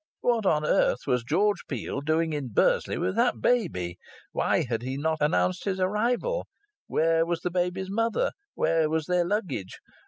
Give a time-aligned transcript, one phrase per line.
[0.21, 3.99] What on earth was George Peel doing in Bursley with that baby?
[4.31, 6.47] Why had he not announced his arrival?
[6.87, 8.31] Where was the baby's mother?
[8.55, 9.79] Where was their luggage?